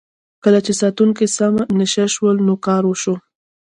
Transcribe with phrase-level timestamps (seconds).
[0.43, 3.15] کله چې ساتونکي سم نشه شول نو کار وشو.